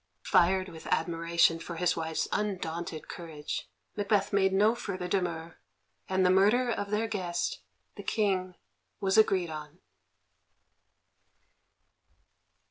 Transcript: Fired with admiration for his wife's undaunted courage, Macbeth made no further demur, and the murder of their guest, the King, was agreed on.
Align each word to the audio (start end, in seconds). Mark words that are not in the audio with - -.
Fired 0.23 0.67
with 0.67 0.87
admiration 0.87 1.59
for 1.59 1.75
his 1.75 1.95
wife's 1.95 2.27
undaunted 2.31 3.07
courage, 3.07 3.69
Macbeth 3.95 4.33
made 4.33 4.51
no 4.51 4.73
further 4.73 5.07
demur, 5.07 5.59
and 6.09 6.25
the 6.25 6.31
murder 6.31 6.71
of 6.71 6.89
their 6.89 7.07
guest, 7.07 7.61
the 7.97 8.01
King, 8.03 8.55
was 8.99 9.15
agreed 9.15 9.51
on. 9.51 9.77